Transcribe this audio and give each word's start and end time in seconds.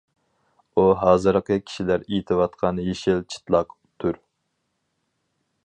ئۇ 0.75 0.85
ھازىرقى 1.01 1.57
كىشىلەر 1.65 2.07
ئېيتىۋاتقان 2.07 2.81
«يېشىل 2.87 3.21
چىتلاق» 3.35 3.77
تۇر. 4.05 4.21